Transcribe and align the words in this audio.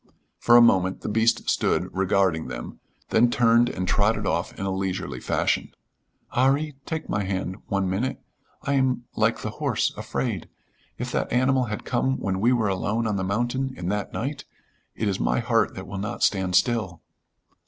For 0.39 0.57
a 0.57 0.63
moment 0.63 1.01
the 1.01 1.09
beast 1.09 1.47
stood 1.47 1.87
regarding 1.95 2.47
them, 2.47 2.79
then 3.09 3.29
turned 3.29 3.69
and 3.69 3.87
trotted 3.87 4.25
off 4.25 4.51
in 4.57 4.65
a 4.65 4.71
leisurely 4.73 5.19
fashion. 5.19 5.73
"'Arry, 6.35 6.73
take 6.87 7.07
my 7.07 7.23
hand 7.23 7.57
one 7.67 7.87
minute. 7.87 8.19
I 8.63 8.73
am 8.73 9.03
like 9.15 9.41
the 9.43 9.51
horse, 9.61 9.93
afraid. 9.95 10.49
If 10.97 11.11
that 11.11 11.31
animal 11.31 11.65
had 11.65 11.85
come 11.85 12.17
when 12.19 12.41
we 12.41 12.51
were 12.51 12.67
alone 12.67 13.05
on 13.05 13.17
the 13.17 13.23
mountain 13.23 13.75
in 13.77 13.89
that 13.89 14.11
night 14.11 14.43
it 14.95 15.07
is 15.07 15.19
my 15.19 15.39
heart 15.39 15.75
that 15.75 15.85
will 15.85 15.99
not 15.99 16.23
stand 16.23 16.55
still." 16.55 17.03